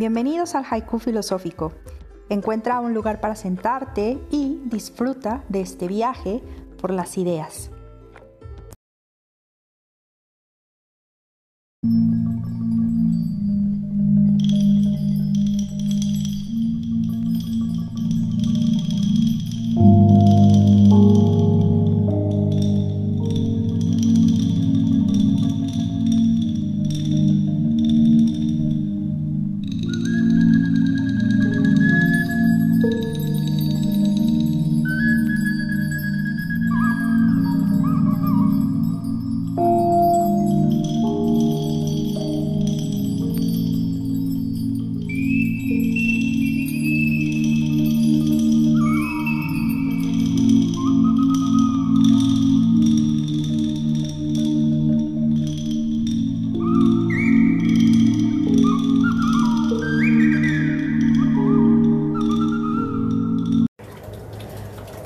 Bienvenidos 0.00 0.54
al 0.54 0.64
Haiku 0.64 0.98
Filosófico. 0.98 1.74
Encuentra 2.30 2.80
un 2.80 2.94
lugar 2.94 3.20
para 3.20 3.34
sentarte 3.34 4.18
y 4.30 4.58
disfruta 4.64 5.44
de 5.50 5.60
este 5.60 5.88
viaje 5.88 6.42
por 6.80 6.90
las 6.90 7.18
ideas. 7.18 7.70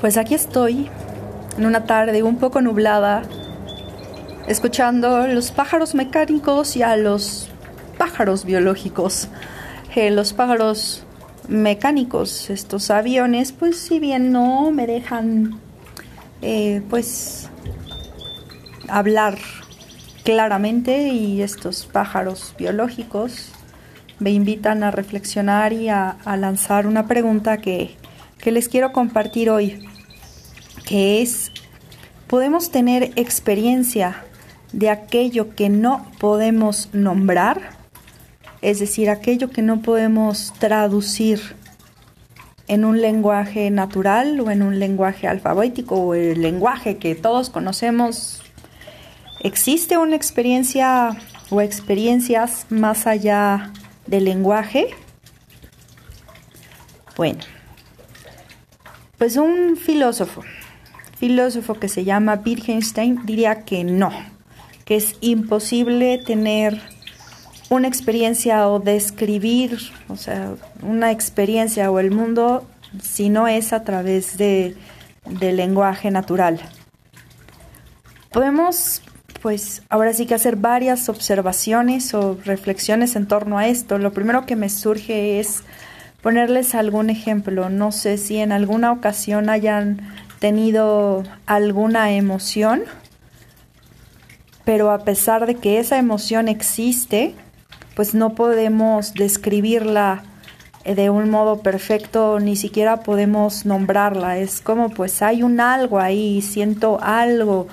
Pues 0.05 0.17
aquí 0.17 0.35
estoy, 0.35 0.87
en 1.57 1.65
una 1.65 1.85
tarde 1.85 2.21
un 2.21 2.37
poco 2.37 2.61
nublada, 2.61 3.23
escuchando 4.47 5.25
los 5.25 5.49
pájaros 5.49 5.95
mecánicos 5.95 6.75
y 6.75 6.83
a 6.83 6.95
los 6.95 7.49
pájaros 7.97 8.45
biológicos. 8.45 9.29
Eh, 9.95 10.11
los 10.11 10.33
pájaros 10.33 11.03
mecánicos, 11.47 12.51
estos 12.51 12.91
aviones, 12.91 13.51
pues 13.51 13.79
si 13.79 13.99
bien 13.99 14.31
no 14.31 14.69
me 14.69 14.85
dejan, 14.85 15.59
eh, 16.43 16.83
pues, 16.87 17.49
hablar 18.87 19.39
claramente 20.23 21.07
y 21.07 21.41
estos 21.41 21.87
pájaros 21.87 22.53
biológicos 22.59 23.49
me 24.19 24.29
invitan 24.29 24.83
a 24.83 24.91
reflexionar 24.91 25.73
y 25.73 25.89
a, 25.89 26.17
lanzar 26.37 26.85
una 26.85 27.07
pregunta 27.07 27.57
que, 27.57 27.95
que 28.37 28.51
les 28.51 28.69
quiero 28.69 28.93
compartir 28.93 29.49
hoy 29.49 29.83
que 30.85 31.21
es, 31.21 31.51
podemos 32.27 32.71
tener 32.71 33.11
experiencia 33.15 34.23
de 34.71 34.89
aquello 34.89 35.55
que 35.55 35.69
no 35.69 36.05
podemos 36.19 36.89
nombrar, 36.93 37.77
es 38.61 38.79
decir, 38.79 39.09
aquello 39.09 39.49
que 39.49 39.61
no 39.61 39.81
podemos 39.81 40.53
traducir 40.59 41.55
en 42.67 42.83
un 42.83 43.01
lenguaje 43.01 43.69
natural 43.69 44.39
o 44.39 44.49
en 44.49 44.63
un 44.63 44.79
lenguaje 44.79 45.27
alfabético 45.27 45.95
o 45.95 46.15
el 46.15 46.41
lenguaje 46.41 46.97
que 46.97 47.15
todos 47.15 47.49
conocemos. 47.49 48.41
¿Existe 49.41 49.97
una 49.97 50.15
experiencia 50.15 51.15
o 51.51 51.61
experiencias 51.61 52.65
más 52.69 53.05
allá 53.05 53.71
del 54.07 54.25
lenguaje? 54.25 54.87
Bueno, 57.15 57.39
pues 59.17 59.37
un 59.37 59.77
filósofo 59.77 60.43
filósofo 61.15 61.75
que 61.75 61.89
se 61.89 62.03
llama 62.03 62.41
Wittgenstein 62.45 63.25
diría 63.25 63.63
que 63.63 63.83
no, 63.83 64.11
que 64.85 64.97
es 64.97 65.15
imposible 65.21 66.17
tener 66.17 66.81
una 67.69 67.87
experiencia 67.87 68.67
o 68.67 68.79
describir, 68.79 69.79
o 70.07 70.15
sea, 70.15 70.53
una 70.81 71.11
experiencia 71.11 71.89
o 71.89 71.99
el 71.99 72.11
mundo 72.11 72.67
si 73.01 73.29
no 73.29 73.47
es 73.47 73.73
a 73.73 73.83
través 73.83 74.37
de, 74.37 74.75
del 75.25 75.57
lenguaje 75.57 76.11
natural. 76.11 76.59
Podemos, 78.31 79.01
pues, 79.41 79.81
ahora 79.89 80.13
sí 80.13 80.25
que 80.25 80.35
hacer 80.35 80.57
varias 80.57 81.09
observaciones 81.09 82.13
o 82.13 82.37
reflexiones 82.43 83.15
en 83.15 83.27
torno 83.27 83.57
a 83.57 83.67
esto. 83.67 83.97
Lo 83.97 84.13
primero 84.13 84.45
que 84.45 84.55
me 84.55 84.69
surge 84.69 85.39
es 85.39 85.63
ponerles 86.21 86.75
algún 86.75 87.09
ejemplo. 87.09 87.69
No 87.69 87.91
sé 87.91 88.17
si 88.17 88.37
en 88.37 88.51
alguna 88.51 88.91
ocasión 88.91 89.49
hayan 89.49 90.01
tenido 90.39 91.23
alguna 91.45 92.11
emoción, 92.11 92.83
pero 94.63 94.91
a 94.91 94.99
pesar 94.99 95.45
de 95.45 95.55
que 95.55 95.79
esa 95.79 95.97
emoción 95.97 96.47
existe, 96.47 97.35
pues 97.95 98.13
no 98.13 98.35
podemos 98.35 99.13
describirla 99.13 100.23
de 100.83 101.09
un 101.09 101.29
modo 101.29 101.61
perfecto, 101.61 102.39
ni 102.39 102.55
siquiera 102.55 102.97
podemos 102.97 103.65
nombrarla. 103.65 104.37
Es 104.37 104.61
como 104.61 104.89
pues 104.89 105.21
hay 105.21 105.43
un 105.43 105.59
algo 105.59 105.99
ahí, 105.99 106.41
siento 106.41 106.99
algo, 107.01 107.67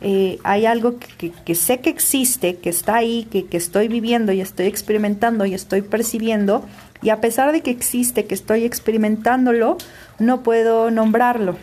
eh, 0.00 0.38
hay 0.42 0.66
algo 0.66 0.96
que, 1.18 1.54
sé 1.54 1.80
que 1.80 1.90
existe, 1.90 2.56
que 2.56 2.70
está 2.70 2.96
ahí, 2.96 3.28
que, 3.30 3.46
que 3.46 3.56
estoy 3.56 3.88
viviendo 3.88 4.32
y 4.32 4.40
estoy 4.40 4.66
experimentando 4.66 5.46
y 5.46 5.54
estoy 5.54 5.82
percibiendo, 5.82 6.64
y 7.02 7.10
a 7.10 7.20
pesar 7.20 7.52
de 7.52 7.60
que 7.60 7.70
existe, 7.70 8.24
que 8.24 8.34
estoy 8.34 8.64
experimentándolo, 8.64 9.76
no 10.18 10.42
puedo 10.42 10.90
nombrarlo 10.90 11.56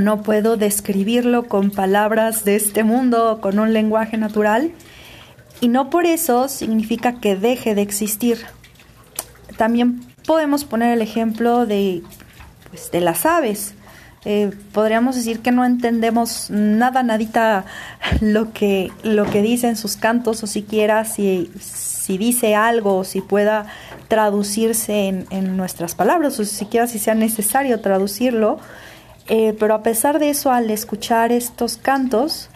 no 0.00 0.22
puedo 0.22 0.56
describirlo 0.56 1.44
con 1.44 1.70
palabras 1.70 2.44
de 2.44 2.56
este 2.56 2.84
mundo 2.84 3.32
o 3.32 3.40
con 3.40 3.58
un 3.58 3.72
lenguaje 3.72 4.16
natural. 4.16 4.72
Y 5.60 5.68
no 5.68 5.90
por 5.90 6.06
eso 6.06 6.48
significa 6.48 7.20
que 7.20 7.36
deje 7.36 7.74
de 7.74 7.82
existir. 7.82 8.38
También 9.56 10.00
podemos 10.26 10.64
poner 10.64 10.92
el 10.92 11.02
ejemplo 11.02 11.66
de, 11.66 12.02
pues, 12.70 12.90
de 12.90 13.00
las 13.00 13.24
aves. 13.24 13.74
Eh, 14.26 14.50
podríamos 14.72 15.16
decir 15.16 15.40
que 15.40 15.52
no 15.52 15.64
entendemos 15.66 16.48
nada, 16.50 17.02
nadita 17.02 17.66
lo 18.20 18.52
que, 18.52 18.90
lo 19.02 19.26
que 19.26 19.42
dice 19.42 19.68
en 19.68 19.76
sus 19.76 19.96
cantos 19.96 20.42
o 20.42 20.46
siquiera 20.46 21.04
si, 21.04 21.50
si 21.60 22.16
dice 22.16 22.54
algo 22.54 22.96
o 22.96 23.04
si 23.04 23.20
pueda 23.20 23.66
traducirse 24.08 25.08
en, 25.08 25.26
en 25.30 25.56
nuestras 25.56 25.94
palabras 25.94 26.40
o 26.40 26.44
siquiera 26.44 26.86
si 26.86 26.98
sea 26.98 27.14
necesario 27.14 27.80
traducirlo. 27.80 28.58
Eh, 29.28 29.56
pero 29.58 29.74
a 29.74 29.82
pesar 29.82 30.18
de 30.18 30.30
eso, 30.30 30.52
al 30.52 30.70
escuchar 30.70 31.32
estos 31.32 31.76
cantos, 31.76 32.50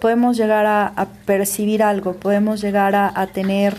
podemos 0.00 0.36
llegar 0.36 0.66
a, 0.66 1.08
percibir 1.24 1.82
algo, 1.82 2.14
podemos 2.14 2.60
llegar 2.60 2.94
a, 2.94 3.26
tener 3.26 3.76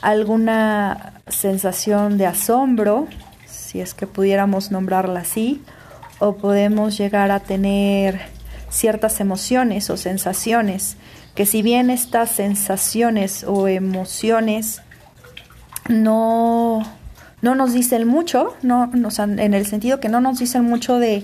alguna 0.00 1.20
sensación 1.28 2.18
de 2.18 2.26
asombro, 2.26 3.06
si 3.46 3.80
es 3.80 3.94
que 3.94 4.06
pudiéramos 4.06 4.70
nombrarla 4.70 5.20
así, 5.20 5.62
o 6.18 6.36
podemos 6.36 6.98
llegar 6.98 7.30
a 7.30 7.40
tener 7.40 8.20
ciertas 8.68 9.20
emociones 9.20 9.90
o 9.90 9.96
sensaciones, 9.96 10.96
que 11.34 11.46
si 11.46 11.62
bien 11.62 11.90
estas 11.90 12.30
sensaciones 12.30 13.44
o 13.46 13.68
emociones 13.68 14.82
no 15.88 16.82
no 17.44 17.54
nos 17.54 17.74
dicen 17.74 18.08
mucho, 18.08 18.56
no, 18.62 18.90
en 18.94 19.52
el 19.52 19.66
sentido 19.66 20.00
que 20.00 20.08
no 20.08 20.22
nos 20.22 20.38
dicen 20.38 20.64
mucho 20.64 20.98
de, 20.98 21.22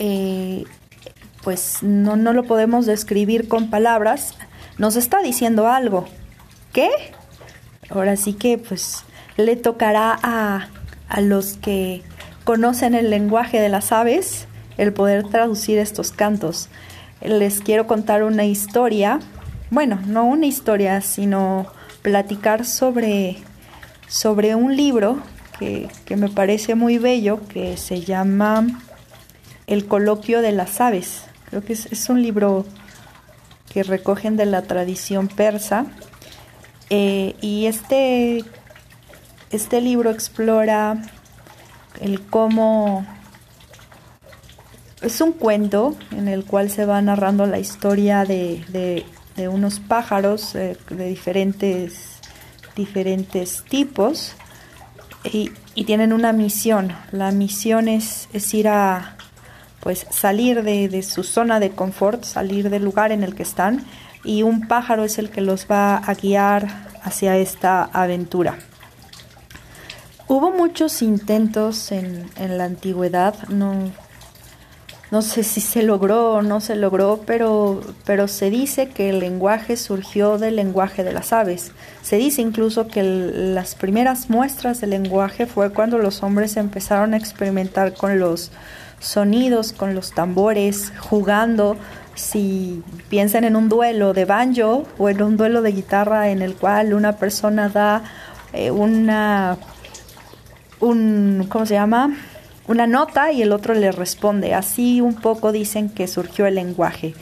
eh, 0.00 0.64
pues 1.44 1.78
no, 1.80 2.16
no 2.16 2.32
lo 2.32 2.42
podemos 2.42 2.86
describir 2.86 3.46
con 3.46 3.70
palabras, 3.70 4.34
nos 4.78 4.96
está 4.96 5.22
diciendo 5.22 5.68
algo. 5.68 6.06
¿Qué? 6.72 6.90
Ahora 7.88 8.16
sí 8.16 8.32
que 8.32 8.58
pues 8.58 9.04
le 9.36 9.54
tocará 9.54 10.18
a, 10.24 10.70
a 11.08 11.20
los 11.20 11.52
que 11.52 12.02
conocen 12.42 12.96
el 12.96 13.08
lenguaje 13.08 13.60
de 13.60 13.68
las 13.68 13.92
aves 13.92 14.48
el 14.76 14.92
poder 14.92 15.22
traducir 15.28 15.78
estos 15.78 16.10
cantos. 16.10 16.68
Les 17.20 17.60
quiero 17.60 17.86
contar 17.86 18.24
una 18.24 18.44
historia, 18.44 19.20
bueno, 19.70 20.00
no 20.04 20.24
una 20.24 20.46
historia, 20.46 21.00
sino 21.00 21.68
platicar 22.02 22.64
sobre, 22.64 23.36
sobre 24.08 24.56
un 24.56 24.76
libro 24.76 25.22
que, 25.58 26.16
me 26.16 26.28
parece 26.28 26.74
muy 26.74 26.98
bello, 26.98 27.40
que 27.48 27.76
se 27.76 28.00
llama 28.00 28.66
El 29.66 29.86
coloquio 29.86 30.42
de 30.42 30.52
las 30.52 30.80
aves. 30.80 31.24
Creo 31.50 31.64
que 31.64 31.72
es, 31.74 32.08
un 32.08 32.22
libro 32.22 32.66
que 33.72 33.82
recogen 33.82 34.36
de 34.36 34.46
la 34.46 34.62
tradición 34.62 35.28
persa. 35.28 35.86
Eh, 36.90 37.34
y 37.40 37.66
este, 37.66 38.44
este 39.50 39.80
libro 39.80 40.10
explora 40.10 41.02
el 42.00 42.20
cómo 42.20 43.06
es 45.00 45.20
un 45.20 45.32
cuento 45.32 45.96
en 46.12 46.28
el 46.28 46.44
cual 46.44 46.70
se 46.70 46.86
va 46.86 47.00
narrando 47.02 47.46
la 47.46 47.58
historia 47.58 48.24
de, 48.24 49.04
de, 49.36 49.48
unos 49.48 49.80
pájaros 49.80 50.54
eh, 50.54 50.76
de 50.90 51.08
diferentes, 51.08 52.20
diferentes 52.74 53.64
tipos 53.68 54.34
y, 55.24 55.50
tienen 55.84 56.12
una 56.12 56.32
misión. 56.32 56.92
La 57.10 57.30
misión 57.32 57.88
es, 57.88 58.28
es 58.32 58.52
ir 58.54 58.68
a 58.68 59.16
pues 59.80 60.06
salir 60.10 60.62
de, 60.62 60.88
de, 60.88 61.02
su 61.02 61.24
zona 61.24 61.60
de 61.60 61.70
confort, 61.70 62.24
salir 62.24 62.70
del 62.70 62.84
lugar 62.84 63.12
en 63.12 63.22
el 63.22 63.34
que 63.34 63.42
están 63.42 63.84
y 64.24 64.42
un 64.42 64.66
pájaro 64.66 65.04
es 65.04 65.18
el 65.18 65.30
que 65.30 65.42
los 65.42 65.66
va 65.70 65.96
a 65.96 66.14
guiar 66.14 66.68
hacia 67.02 67.36
esta 67.36 67.84
aventura. 67.84 68.58
Hubo 70.26 70.50
muchos 70.52 71.02
intentos 71.02 71.92
en, 71.92 72.30
en 72.36 72.56
la 72.56 72.64
antigüedad, 72.64 73.48
no, 73.48 73.92
no 75.10 75.22
sé 75.22 75.44
si 75.44 75.60
se 75.60 75.82
logró 75.82 76.34
o 76.34 76.42
no 76.42 76.60
se 76.60 76.74
logró, 76.74 77.20
pero, 77.26 77.80
pero 78.04 78.26
se 78.26 78.50
dice 78.50 78.88
que 78.88 79.10
el 79.10 79.20
lenguaje 79.20 79.76
surgió 79.76 80.38
del 80.38 80.56
lenguaje 80.56 81.04
de 81.04 81.12
las 81.12 81.32
aves. 81.32 81.72
Se 82.02 82.16
dice 82.16 82.42
incluso 82.42 82.88
que 82.88 83.02
las 83.02 83.74
primeras 83.74 84.30
muestras 84.30 84.80
del 84.80 84.90
lenguaje 84.90 85.46
fue 85.46 85.70
cuando 85.70 85.98
los 85.98 86.22
hombres 86.22 86.56
empezaron 86.56 87.14
a 87.14 87.16
experimentar 87.16 87.94
con 87.94 88.18
los 88.18 88.50
sonidos, 88.98 89.72
con 89.72 89.94
los 89.94 90.12
tambores, 90.12 90.92
jugando. 90.98 91.76
Si 92.14 92.82
piensan 93.08 93.44
en 93.44 93.56
un 93.56 93.68
duelo 93.68 94.14
de 94.14 94.24
banjo 94.24 94.86
o 94.98 95.08
en 95.08 95.22
un 95.22 95.36
duelo 95.36 95.62
de 95.62 95.72
guitarra 95.72 96.30
en 96.30 96.42
el 96.42 96.54
cual 96.54 96.94
una 96.94 97.16
persona 97.16 97.68
da 97.68 98.02
eh, 98.52 98.70
una, 98.70 99.58
un, 100.80 101.46
¿cómo 101.48 101.66
se 101.66 101.74
llama? 101.74 102.16
Una 102.66 102.86
nota 102.86 103.32
y 103.32 103.42
el 103.42 103.52
otro 103.52 103.74
le 103.74 103.92
responde. 103.92 104.54
Así 104.54 105.00
un 105.00 105.14
poco 105.14 105.52
dicen 105.52 105.88
que 105.90 106.08
surgió 106.08 106.46
el 106.46 106.56
lenguaje. 106.56 107.14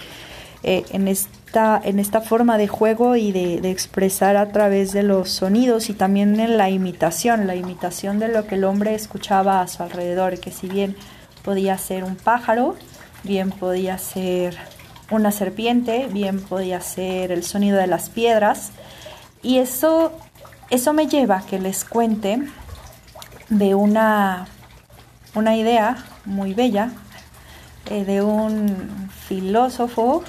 Eh, 0.65 0.85
en, 0.91 1.09
esta, 1.09 1.81
en 1.83 1.99
esta 1.99 2.21
forma 2.21 2.57
de 2.57 2.69
juego 2.69 3.17
y 3.17 3.33
de, 3.33 3.69
expresar 3.69 4.37
a 4.37 4.53
través 4.53 4.93
de 4.93 5.03
los 5.03 5.29
sonidos 5.29 5.91
y 5.91 5.93
también 5.93 6.39
en 6.39 6.57
la 6.57 6.71
imitación, 6.71 7.49
la 7.49 7.57
imitación 7.57 8.21
de 8.21 8.29
lo 8.29 8.47
que 8.47 8.55
el 8.55 8.65
hombre 8.65 8.95
escuchaba 8.95 9.61
a 9.61 9.67
su 9.67 9.83
alrededor, 9.83 10.39
que 10.39 10.53
si 10.53 10.69
bien 10.69 10.95
podía 11.43 11.77
ser 11.79 12.05
un 12.05 12.15
pájaro, 12.15 12.77
bien 13.25 13.51
podía 13.51 13.99
ser 13.99 14.57
una 15.11 15.33
serpiente, 15.33 16.07
bien 16.13 16.41
podía 16.41 16.81
ser 16.81 17.33
el 17.33 17.43
sonido 17.43 17.77
de 17.79 17.89
las 17.89 18.09
piedras. 18.09 18.71
Y 19.43 19.59
eso, 19.59 20.13
eso 20.71 20.93
me 20.93 21.09
lleva 21.09 21.39
a 21.39 21.43
que 21.47 21.59
les 21.59 21.85
cuente 21.85 22.41
de 23.49 23.75
una 23.75 24.47
una 25.35 25.57
idea 25.57 25.97
muy 26.25 26.55
bella 26.55 26.91
eh, 27.91 28.05
de 28.05 28.23
un 28.23 29.11
filósofo, 29.29 30.23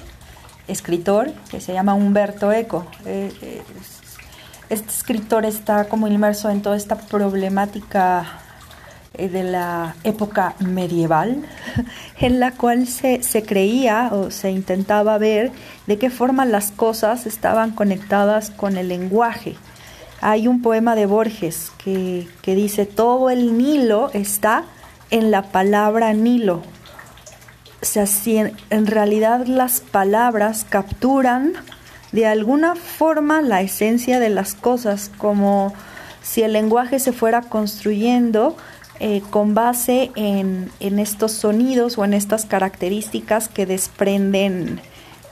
escritor, 0.66 1.32
que 1.50 1.60
se 1.60 1.72
llama 1.72 1.94
Humberto 1.94 2.52
Eco. 2.52 2.86
Eh, 3.04 3.32
eh, 3.42 3.62
este 4.70 4.90
escritor 4.90 5.44
está 5.44 5.88
como 5.88 6.08
inmerso 6.08 6.48
en 6.48 6.62
toda 6.62 6.76
esta 6.76 6.96
problemática 6.96 8.40
de 9.12 9.44
la 9.44 9.94
época 10.02 10.56
medieval, 10.58 11.44
en 12.18 12.40
la 12.40 12.50
cual 12.50 12.88
se, 12.88 13.22
se, 13.22 13.44
creía 13.44 14.08
o 14.10 14.32
se 14.32 14.50
intentaba 14.50 15.18
ver 15.18 15.52
de 15.86 15.98
qué 15.98 16.10
forma 16.10 16.44
las 16.44 16.72
cosas 16.72 17.24
estaban 17.26 17.70
conectadas 17.70 18.50
con 18.50 18.76
el 18.76 18.88
lenguaje. 18.88 19.54
Hay 20.20 20.48
un 20.48 20.62
poema 20.62 20.96
de 20.96 21.06
Borges 21.06 21.70
que, 21.78 22.26
que 22.42 22.56
dice, 22.56 22.86
todo 22.86 23.30
el 23.30 23.56
Nilo 23.56 24.10
está 24.14 24.64
en 25.14 25.30
la 25.30 25.42
palabra 25.42 26.12
Nilo. 26.12 26.56
O 27.80 27.84
sea, 27.84 28.06
si 28.06 28.36
en, 28.36 28.86
realidad 28.86 29.46
las 29.46 29.80
palabras 29.80 30.66
capturan 30.68 31.52
de 32.10 32.26
alguna 32.26 32.74
forma 32.74 33.40
la 33.40 33.62
esencia 33.62 34.18
de 34.18 34.28
las 34.28 34.56
cosas, 34.56 35.12
como 35.16 35.72
si 36.20 36.42
el 36.42 36.52
lenguaje 36.52 36.98
se 36.98 37.12
fuera 37.12 37.42
construyendo 37.42 38.56
eh, 38.98 39.22
con 39.30 39.54
base 39.54 40.10
en, 40.16 40.68
en, 40.80 40.98
estos 40.98 41.30
sonidos 41.30 41.96
o 41.96 42.04
en 42.04 42.12
estas 42.12 42.44
características 42.44 43.48
que 43.48 43.66
desprenden 43.66 44.80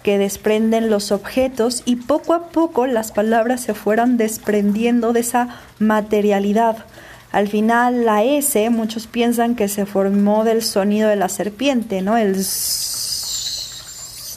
que 0.04 0.18
desprenden 0.18 0.90
los 0.90 1.12
objetos 1.12 1.82
y 1.84 1.94
poco 1.94 2.34
a 2.34 2.48
poco 2.48 2.88
las 2.88 3.12
palabras 3.12 3.60
se 3.60 3.72
fueran 3.72 4.16
desprendiendo 4.16 5.12
de 5.12 5.20
esa 5.20 5.60
materialidad. 5.78 6.84
Al 7.32 7.48
final 7.48 8.04
la 8.04 8.22
S, 8.22 8.68
muchos 8.70 9.06
piensan 9.06 9.56
que 9.56 9.66
se 9.68 9.86
formó 9.86 10.44
del 10.44 10.62
sonido 10.62 11.08
de 11.08 11.16
la 11.16 11.30
serpiente, 11.30 12.02
¿no? 12.02 12.16
El 12.18 12.36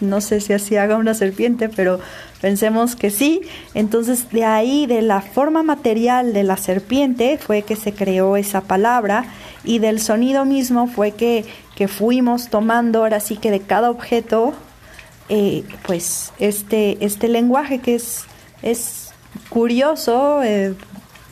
no 0.02 0.22
sé 0.22 0.42
si 0.42 0.54
así 0.54 0.78
haga 0.78 0.98
una 0.98 1.14
serpiente, 1.14 1.70
pero 1.70 2.00
pensemos 2.42 2.96
que 2.96 3.10
sí. 3.10 3.42
Entonces 3.74 4.30
de 4.32 4.46
ahí, 4.46 4.86
de 4.86 5.02
la 5.02 5.22
forma 5.22 5.64
material 5.64 6.34
de 6.34 6.44
la 6.44 6.58
serpiente, 6.58 7.38
fue 7.38 7.64
que 7.64 7.76
se 7.76 7.94
creó 7.94 8.38
esa 8.38 8.62
palabra 8.62 9.26
y 9.64 9.80
del 9.80 10.00
sonido 10.00 10.46
mismo 10.46 10.88
fue 10.88 11.12
que, 11.12 11.46
que 11.76 11.88
fuimos 11.88 12.50
tomando 12.50 13.00
ahora 13.00 13.20
sí 13.20 13.38
que 13.38 13.52
de 13.52 13.62
cada 13.62 13.90
objeto, 13.90 14.54
eh, 15.30 15.64
pues 15.86 16.32
este, 16.40 17.04
este 17.04 17.28
lenguaje 17.28 17.80
que 17.80 17.96
es, 17.96 18.26
es 18.62 19.10
curioso, 19.50 20.44
eh, 20.44 20.76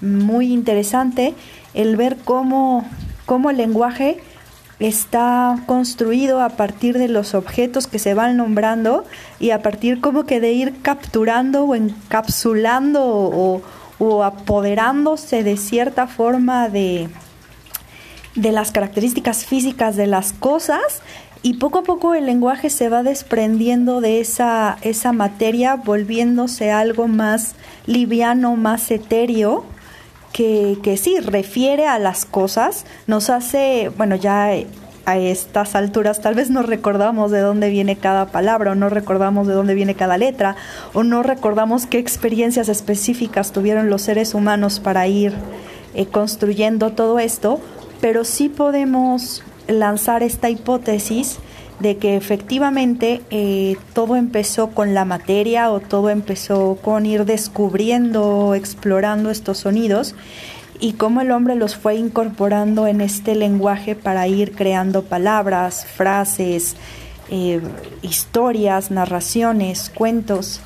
muy 0.02 0.52
interesante 0.52 1.34
el 1.74 1.96
ver 1.96 2.18
cómo, 2.24 2.86
cómo 3.26 3.50
el 3.50 3.58
lenguaje 3.58 4.22
está 4.80 5.58
construido 5.66 6.42
a 6.42 6.50
partir 6.50 6.98
de 6.98 7.08
los 7.08 7.36
objetos 7.36 7.88
que 7.88 8.00
se 8.00 8.14
van 8.14 8.38
nombrando 8.38 9.06
y 9.40 9.52
a 9.52 9.62
partir 9.62 10.02
como 10.02 10.26
que 10.26 10.40
de 10.40 10.52
ir 10.52 10.82
capturando 10.82 11.64
o 11.64 11.76
encapsulando 11.76 13.02
o, 13.06 13.62
o 14.00 14.24
apoderándose 14.24 15.44
de 15.44 15.58
cierta 15.58 16.08
forma 16.08 16.70
de, 16.70 17.10
de 18.36 18.52
las 18.52 18.72
características 18.72 19.46
físicas 19.46 19.96
de 19.96 20.08
las 20.08 20.34
cosas 20.34 21.02
y 21.44 21.56
poco 21.56 21.80
a 21.80 21.84
poco 21.84 22.16
el 22.16 22.26
lenguaje 22.26 22.70
se 22.70 22.88
va 22.88 23.04
desprendiendo 23.04 24.00
de 24.00 24.22
esa, 24.22 24.78
esa 24.82 25.12
materia, 25.12 25.76
volviéndose 25.76 26.72
algo 26.72 27.10
más 27.10 27.56
liviano, 27.86 28.56
más 28.56 28.90
etéreo 28.92 29.66
que, 30.34 30.78
que 30.84 30.98
sí 30.98 31.20
refiere 31.20 31.88
a 31.88 32.00
las 32.00 32.26
cosas, 32.26 32.86
nos 33.08 33.30
hace, 33.30 33.90
bueno, 33.98 34.16
ya 34.16 34.52
a 35.06 35.18
estas 35.18 35.76
alturas 35.76 36.22
tal 36.22 36.36
vez 36.36 36.50
no 36.50 36.64
recordamos 36.64 37.32
de 37.32 37.40
dónde 37.40 37.70
viene 37.70 37.98
cada 37.98 38.28
palabra 38.28 38.72
o 38.72 38.76
no 38.76 38.90
recordamos 38.90 39.48
de 39.48 39.54
dónde 39.54 39.76
viene 39.76 39.96
cada 39.96 40.18
letra 40.18 40.56
o 40.94 41.04
no 41.04 41.24
recordamos 41.24 41.86
qué 41.86 41.98
experiencias 42.00 42.70
específicas 42.70 43.52
tuvieron 43.52 43.90
los 43.90 44.02
seres 44.02 44.34
humanos 44.34 44.80
para 44.80 45.08
ir 45.08 45.34
eh, 45.94 46.06
construyendo 46.06 46.92
todo 46.92 47.20
esto, 47.20 47.60
pero 48.00 48.24
sí 48.24 48.50
podemos 48.50 49.44
lanzar 49.68 50.24
esta 50.24 50.50
hipótesis 50.50 51.38
de 51.80 51.98
que 51.98 52.16
efectivamente 52.16 53.22
eh, 53.30 53.78
todo 53.94 54.16
empezó 54.16 54.70
con 54.70 54.94
la 54.94 55.06
materia 55.06 55.72
o 55.72 55.80
todo 55.80 56.10
empezó 56.10 56.78
con 56.82 57.06
ir 57.06 57.26
descubriendo, 57.26 58.56
explorando 58.56 59.30
estos 59.30 59.60
sonidos 59.60 60.16
y 60.80 60.94
cómo 60.94 61.22
el 61.22 61.32
hombre 61.32 61.56
los 61.56 61.76
fue 61.76 61.96
incorporando 61.96 62.88
en 62.88 63.02
este 63.02 63.36
lenguaje 63.36 63.96
para 63.96 64.28
ir 64.28 64.54
creando 64.54 65.04
palabras, 65.04 65.86
frases, 65.86 66.76
eh, 67.30 67.62
historias, 68.02 68.92
narraciones, 68.92 69.90
cuentos. 69.90 70.62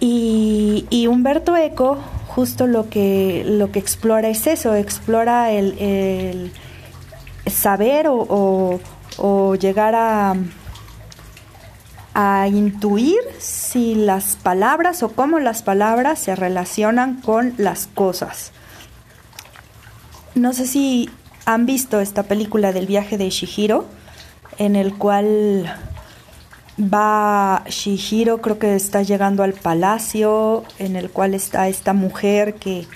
Y, 0.00 1.06
Humberto 1.08 1.56
Eco 1.56 1.98
justo 2.26 2.66
lo 2.66 2.90
que, 2.90 3.44
lo 3.46 3.72
que 3.72 3.78
explora 3.78 4.28
es 4.28 4.46
eso, 4.46 4.74
explora 4.74 5.52
el, 5.52 6.52
saber 7.46 8.08
o 8.08 8.26
o 8.28 8.80
llegar 9.58 9.94
a, 9.94 10.34
a 12.14 12.48
intuir 12.48 13.20
si 13.38 13.94
las 13.94 14.36
palabras 14.36 15.02
o 15.02 15.10
cómo 15.10 15.38
las 15.38 15.62
palabras 15.62 16.18
se 16.18 16.34
relacionan 16.34 17.20
con 17.20 17.54
las 17.58 17.86
cosas. 17.88 18.52
No 20.34 20.52
sé 20.52 20.66
si 20.66 21.10
han 21.44 21.66
visto 21.66 22.00
esta 22.00 22.22
película 22.22 22.72
del 22.72 22.86
viaje 22.86 23.18
de 23.18 23.30
Shihiro, 23.30 23.86
en 24.58 24.76
el 24.76 24.94
cual 24.94 25.74
va 26.78 27.62
Shihiro, 27.68 28.40
creo 28.40 28.58
que 28.58 28.74
está 28.74 29.02
llegando 29.02 29.42
al 29.42 29.52
palacio, 29.52 30.64
en 30.78 30.96
el 30.96 31.10
cual 31.10 31.34
está 31.34 31.68
esta 31.68 31.92
mujer 31.92 32.54
que, 32.54 32.86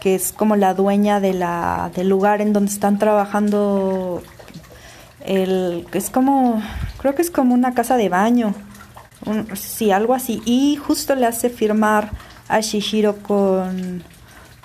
que 0.00 0.14
es 0.14 0.32
como 0.32 0.56
la 0.56 0.74
dueña 0.74 1.20
del 1.20 2.08
lugar 2.08 2.40
en 2.40 2.52
donde 2.52 2.72
están 2.72 2.98
trabajando 2.98 4.22
el 5.28 5.86
es 5.92 6.08
como 6.08 6.62
creo 6.98 7.14
que 7.14 7.22
es 7.22 7.30
como 7.30 7.54
una 7.54 7.74
casa 7.74 7.96
de 7.96 8.08
baño 8.08 8.54
sí 9.54 9.90
algo 9.90 10.14
así. 10.14 10.42
Y 10.44 10.76
justo 10.76 11.14
le 11.14 11.26
hace 11.26 11.50
firmar 11.50 12.10
a 12.48 12.60
Shihiro 12.60 13.16
con 13.16 14.02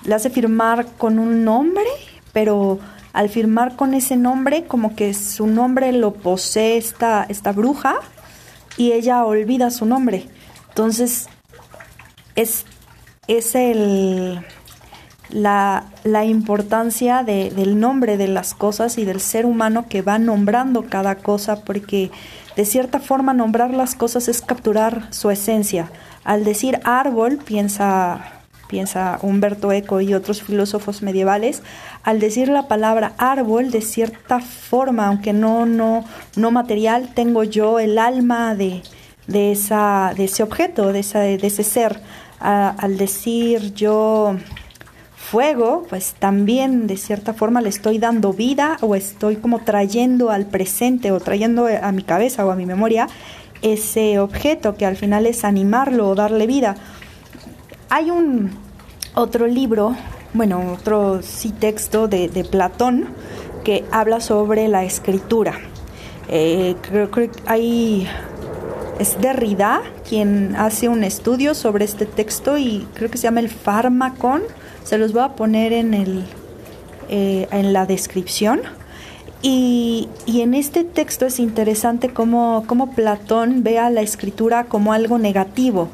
le 0.04 0.14
hace 0.14 0.30
firmar 0.30 0.86
con 0.98 1.18
un 1.18 1.44
nombre 1.44 1.86
pero 2.32 2.78
al 3.12 3.28
firmar 3.28 3.76
con 3.76 3.94
ese 3.94 4.16
nombre 4.16 4.64
como 4.64 4.96
que 4.96 5.14
su 5.14 5.46
nombre 5.46 5.92
lo 5.92 6.14
posee 6.14 6.78
esta 6.78 7.26
esta 7.28 7.52
bruja 7.52 7.96
y 8.76 8.92
ella 8.92 9.24
olvida 9.24 9.70
su 9.70 9.84
nombre. 9.86 10.26
Entonces 10.70 11.28
es 12.36 12.64
es 13.28 13.54
el 13.54 14.40
la, 15.34 15.86
la 16.04 16.24
importancia 16.24 17.24
de, 17.24 17.50
del 17.50 17.78
nombre 17.78 18.16
de 18.16 18.28
las 18.28 18.54
cosas 18.54 18.98
y 18.98 19.04
del 19.04 19.20
ser 19.20 19.46
humano 19.46 19.86
que 19.88 20.00
va 20.00 20.18
nombrando 20.18 20.84
cada 20.88 21.16
cosa, 21.16 21.64
porque 21.64 22.12
de 22.56 22.64
cierta 22.64 23.00
forma 23.00 23.34
nombrar 23.34 23.74
las 23.74 23.96
cosas 23.96 24.28
es 24.28 24.40
capturar 24.40 25.12
su 25.12 25.30
esencia. 25.30 25.90
Al 26.22 26.44
decir 26.44 26.78
árbol, 26.84 27.38
piensa, 27.44 28.44
piensa 28.68 29.18
Humberto 29.22 29.72
Eco 29.72 30.00
y 30.00 30.14
otros 30.14 30.40
filósofos 30.40 31.02
medievales, 31.02 31.64
al 32.04 32.20
decir 32.20 32.48
la 32.48 32.68
palabra 32.68 33.14
árbol, 33.18 33.72
de 33.72 33.80
cierta 33.80 34.38
forma, 34.38 35.08
aunque 35.08 35.32
no, 35.32 35.66
no, 35.66 36.04
no 36.36 36.50
material, 36.52 37.10
tengo 37.12 37.42
yo 37.42 37.80
el 37.80 37.98
alma 37.98 38.54
de, 38.54 38.82
de, 39.26 39.50
esa, 39.50 40.12
de 40.16 40.26
ese 40.26 40.44
objeto, 40.44 40.92
de, 40.92 41.00
esa, 41.00 41.18
de 41.18 41.44
ese 41.44 41.64
ser. 41.64 42.00
al 42.38 42.98
decir 42.98 43.74
yo 43.74 44.36
fuego, 45.34 45.82
pues 45.90 46.14
también 46.16 46.86
de 46.86 46.96
cierta 46.96 47.34
forma 47.34 47.60
le 47.60 47.68
estoy 47.68 47.98
dando 47.98 48.32
vida 48.32 48.76
o 48.82 48.94
estoy 48.94 49.34
como 49.34 49.58
trayendo 49.58 50.30
al 50.30 50.46
presente 50.46 51.10
o 51.10 51.18
trayendo 51.18 51.66
a 51.66 51.90
mi 51.90 52.04
cabeza 52.04 52.46
o 52.46 52.52
a 52.52 52.54
mi 52.54 52.66
memoria 52.66 53.08
ese 53.60 54.20
objeto 54.20 54.76
que 54.76 54.86
al 54.86 54.94
final 54.94 55.26
es 55.26 55.44
animarlo 55.44 56.08
o 56.08 56.14
darle 56.14 56.46
vida. 56.46 56.76
Hay 57.88 58.12
un 58.12 58.52
otro 59.16 59.48
libro, 59.48 59.96
bueno, 60.34 60.72
otro 60.72 61.20
sí 61.20 61.50
texto 61.50 62.06
de, 62.06 62.46
Platón 62.48 63.08
que 63.64 63.84
habla 63.90 64.20
sobre 64.20 64.68
la 64.68 64.84
escritura. 64.84 65.58
Eh, 66.28 66.76
creo, 66.80 67.10
que 67.10 67.28
hay 67.46 68.06
es 68.98 69.20
Derrida 69.20 69.82
quien 70.08 70.54
hace 70.56 70.88
un 70.88 71.04
estudio 71.04 71.54
sobre 71.54 71.84
este 71.84 72.06
texto 72.06 72.58
y 72.58 72.86
creo 72.94 73.10
que 73.10 73.18
se 73.18 73.24
llama 73.24 73.40
el 73.40 73.48
Fármacon 73.48 74.42
se 74.84 74.98
los 74.98 75.12
voy 75.12 75.22
a 75.22 75.30
poner 75.30 75.72
en, 75.72 75.94
el, 75.94 76.24
eh, 77.08 77.48
en 77.50 77.72
la 77.72 77.86
descripción. 77.86 78.60
Y, 79.42 80.08
en 80.26 80.54
este 80.54 80.84
texto 80.84 81.26
es 81.26 81.38
interesante 81.38 82.08
cómo, 82.10 82.64
cómo, 82.66 82.92
Platón 82.92 83.62
ve 83.62 83.78
a 83.78 83.90
la 83.90 84.00
escritura 84.00 84.64
como 84.64 84.94
algo 84.94 85.18
negativo, 85.18 85.88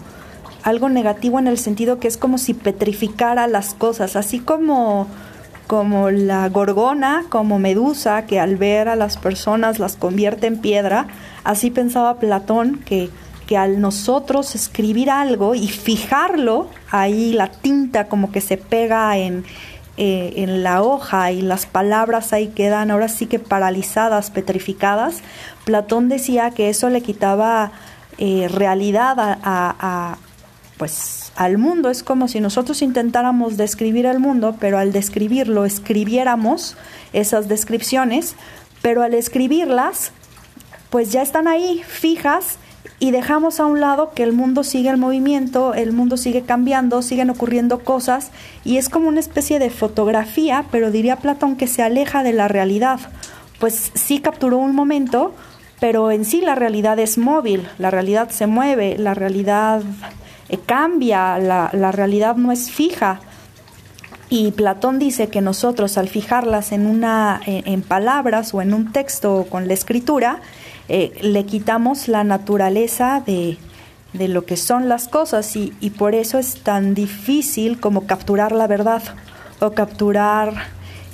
algo 0.63 0.89
negativo 0.89 1.41
en 1.41 1.49
el 1.49 1.59
sentido 1.59 1.99
que 1.99 2.07
es 2.07 2.17
como 2.17 2.39
si 2.39 2.55
petrificara 2.55 3.49
las 3.49 3.75
cosas, 3.75 4.15
así 4.15 4.39
como, 4.39 5.09
como 5.71 6.11
la 6.11 6.49
gorgona, 6.49 7.27
como 7.29 7.61
Medusa, 7.61 8.27
que 8.27 8.41
al 8.41 8.57
ver 8.57 8.89
a 8.89 8.97
las 8.97 9.19
personas 9.19 9.79
las 9.79 9.95
convierte 9.95 10.49
en 10.49 10.59
piedra, 10.59 11.07
así 11.45 11.71
pensaba 11.71 12.19
Platón 12.19 12.81
que 12.85 13.09
que 13.47 13.57
al 13.57 13.81
nosotros 13.81 14.57
escribir 14.57 15.11
algo 15.11 15.55
y 15.55 15.69
fijarlo, 15.69 16.69
ahí 16.91 17.33
la 17.33 17.53
tinta 17.53 18.09
como 18.09 18.33
que 18.33 18.41
se 18.41 18.57
pega 18.57 19.17
en, 19.17 19.45
eh, 19.97 20.35
en 20.37 20.65
la 20.65 20.83
hoja 20.83 21.31
y 21.31 21.43
las 21.43 21.67
palabras 21.67 22.33
ahí 22.33 22.49
quedan 22.49 22.91
ahora 22.93 23.09
sí 23.09 23.27
que 23.27 23.39
paralizadas, 23.39 24.31
petrificadas, 24.31 25.23
Platón 25.65 26.09
decía 26.09 26.51
que 26.51 26.69
eso 26.69 26.91
le 26.91 27.01
quitaba 27.01 27.71
eh, 28.19 28.49
realidad 28.49 29.17
a, 29.19 30.17
pues 30.81 31.31
al 31.37 31.59
mundo. 31.59 31.91
Es 31.91 32.03
como 32.03 32.27
si 32.27 32.41
nosotros 32.41 32.81
intentáramos 32.81 33.59
describir 33.59 34.07
el 34.07 34.19
mundo, 34.19 34.57
pero 34.59 34.79
al 34.79 34.93
describirlo 34.93 35.67
escribiéramos 35.67 36.75
esas 37.13 37.49
descripciones, 37.49 38.35
pero 38.81 39.03
al 39.03 39.13
escribirlas, 39.13 40.13
pues 40.89 41.13
ya 41.13 41.21
están 41.21 41.49
ahí 41.49 41.83
fijas 41.87 42.57
y 42.99 43.11
dejamos 43.11 43.61
a 43.61 43.67
un 43.67 43.81
lado 43.81 44.13
que 44.15 44.23
el 44.23 44.33
mundo 44.33 44.65
sigue 44.65 44.89
el 44.89 44.97
movimiento, 44.97 45.75
el 45.75 45.93
mundo 45.93 46.17
sigue 46.17 46.43
cambiando, 46.43 47.03
siguen 47.03 47.29
ocurriendo 47.29 47.81
cosas 47.81 48.31
y 48.65 48.79
es 48.79 48.89
como 48.89 49.09
una 49.09 49.21
especie 49.21 49.59
de 49.59 49.69
fotografía, 49.69 50.65
pero 50.71 50.91
diría 50.91 51.17
Platón 51.17 51.57
que 51.57 51.67
se 51.67 51.83
aleja 51.83 52.23
de 52.23 52.33
la 52.33 52.49
realidad. 52.49 53.01
Pues 53.59 53.93
sí 53.93 54.21
capturó 54.21 54.57
un 54.57 54.75
momento, 54.75 55.35
pero 55.79 56.11
en 56.11 56.25
sí 56.25 56.41
la 56.41 56.55
realidad 56.55 56.99
es 56.99 57.19
móvil, 57.19 57.69
la 57.77 57.91
realidad 57.91 58.31
se 58.31 58.47
mueve, 58.47 58.97
la 58.97 59.13
realidad 59.13 59.83
cambia, 60.59 61.39
la, 61.39 61.71
la 61.73 61.93
realidad 61.93 62.37
no 62.37 62.53
es 62.53 62.71
fija. 62.71 63.21
Y 64.29 64.53
Platón 64.53 64.99
dice 64.99 65.29
que 65.29 65.41
nosotros 65.41 65.99
al 65.99 66.09
fijarlas 66.09 66.71
en 66.71 66.87
una 66.87 67.41
en 67.47 67.83
palabras 67.83 68.55
o 68.55 68.63
en 68.63 68.75
un 68.75 68.93
texto 68.93 69.35
o 69.35 69.47
con 69.47 69.67
la 69.67 69.75
escritura, 69.75 70.41
eh, 70.93 71.17
le 71.23 71.47
quitamos 71.47 72.09
la 72.09 72.25
naturaleza 72.25 73.23
de, 73.25 73.59
lo 74.13 74.45
que 74.45 74.57
son 74.57 74.89
las 74.89 75.07
cosas 75.07 75.55
y, 75.55 75.71
por 75.97 76.17
eso 76.17 76.37
es 76.37 76.65
tan 76.65 76.95
difícil 76.95 77.79
como 77.79 78.09
capturar 78.09 78.51
la 78.51 78.67
verdad 78.67 79.01
o 79.61 79.71
capturar 79.71 80.53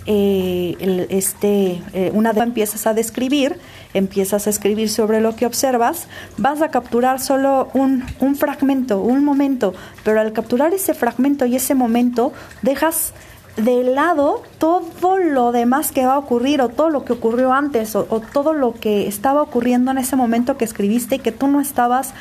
eh, 0.06 1.06
este, 1.10 1.82
eh, 1.92 2.10
una 2.14 2.32
vez 2.32 2.44
empiezas 2.44 2.86
a 2.86 2.94
describir, 2.94 3.58
empiezas 3.94 4.46
a 4.46 4.50
escribir 4.50 4.88
sobre 4.88 5.20
lo 5.20 5.34
que 5.36 5.46
observas, 5.46 6.06
vas 6.36 6.62
a 6.62 6.68
capturar 6.68 7.20
solo 7.20 7.68
un, 7.74 8.04
un 8.20 8.36
fragmento, 8.36 9.00
un 9.00 9.24
momento, 9.24 9.74
pero 10.04 10.20
al 10.20 10.32
capturar 10.32 10.74
ese 10.74 10.94
fragmento 10.94 11.46
y 11.46 11.56
ese 11.56 11.74
momento 11.74 12.32
dejas 12.62 13.12
de 13.56 13.84
lado 13.84 14.42
todo 14.58 15.18
lo 15.18 15.50
demás 15.50 15.90
que 15.90 16.04
va 16.04 16.14
a 16.14 16.18
ocurrir 16.18 16.60
o 16.60 16.68
todo 16.68 16.90
lo 16.90 17.04
que 17.04 17.14
ocurrió 17.14 17.52
antes 17.52 17.96
o, 17.96 18.04
todo 18.32 18.52
lo 18.52 18.74
que 18.74 19.08
estaba 19.08 19.42
ocurriendo 19.42 19.90
en 19.90 19.98
ese 19.98 20.14
momento 20.14 20.56
que 20.58 20.64
escribiste 20.64 21.16
y 21.16 21.18
que 21.18 21.32
tú 21.32 21.48
no 21.48 21.60
estabas 21.60 22.12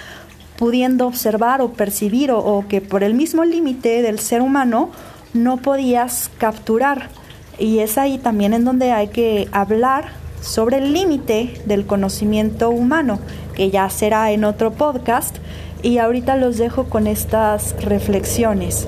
pudiendo 0.58 1.08
observar 1.08 1.62
o 1.62 1.74
percibir 1.74 2.32
o, 2.32 2.65
que 2.70 2.80
por 2.80 3.04
el 3.04 3.13
mismo 3.13 3.44
límite 3.44 4.01
del 4.01 4.20
ser 4.20 4.42
humano 4.42 4.92
no 5.34 5.58
podías 5.58 6.32
capturar. 6.38 7.10
Y 7.57 7.79
es 7.79 7.97
ahí 7.97 8.17
también 8.17 8.53
en 8.53 8.65
donde 8.65 8.91
hay 8.91 9.07
que 9.07 9.47
hablar 9.51 10.09
sobre 10.41 10.77
el 10.77 10.93
límite 10.93 11.62
del 11.65 11.85
conocimiento 11.85 12.69
humano, 12.69 13.19
que 13.55 13.71
ya 13.71 13.89
será 13.89 14.31
en 14.31 14.43
otro 14.43 14.71
podcast. 14.71 15.38
Y 15.81 15.97
ahorita 16.00 16.35
los 16.35 16.57
dejo 16.57 16.85
con 16.85 17.07
estas 17.07 17.75
reflexiones 17.83 18.88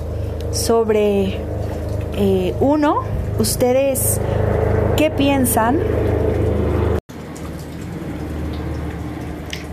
sobre 0.52 1.38
eh, 2.16 2.54
uno, 2.60 3.02
ustedes, 3.38 4.20
¿qué 4.96 5.10
piensan? 5.10 5.78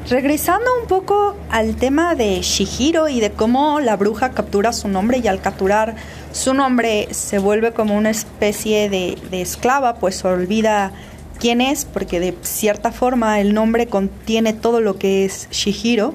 Regresando 0.08 0.68
un 0.80 0.88
poco 0.88 1.36
al 1.50 1.78
tema 1.78 2.14
de 2.14 2.40
Shihiro 2.42 3.10
y 3.10 3.20
de 3.20 3.32
cómo 3.32 3.80
la 3.80 3.96
bruja 3.96 4.30
captura 4.30 4.72
su 4.72 4.88
nombre 4.88 5.18
y 5.18 5.28
al 5.28 5.42
capturar 5.42 5.96
su 6.36 6.54
nombre 6.54 7.08
se 7.12 7.40
vuelve 7.40 7.72
como 7.72 7.96
una 7.96 8.10
especie 8.10 8.90
de, 8.90 9.18
esclava, 9.32 9.96
pues 9.96 10.26
olvida 10.26 10.92
quién 11.40 11.62
es, 11.62 11.86
porque 11.86 12.20
de 12.20 12.36
cierta 12.42 12.92
forma 12.92 13.40
el 13.40 13.54
nombre 13.54 13.88
contiene 13.88 14.52
todo 14.52 14.82
lo 14.82 15.00
que 15.00 15.24
es 15.24 15.48
Shihiro. 15.50 16.14